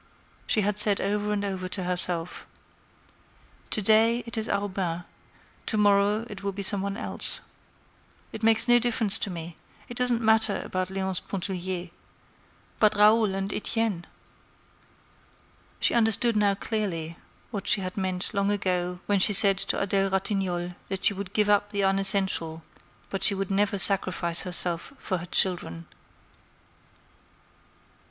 [0.47, 2.47] She had said over and over to herself:
[3.69, 5.03] "To day it is Arobin;
[5.67, 7.39] to morrow it will be some one else.
[8.33, 9.57] It makes no difference to me,
[9.89, 14.07] it doesn't matter about Léonce Pontellier—but Raoul and Etienne!"
[15.79, 17.17] She understood now clearly
[17.51, 21.31] what she had meant long ago when she said to Adèle Ratignolle that she would
[21.31, 22.63] give up the unessential,
[23.11, 25.85] but she would never sacrifice herself for her children.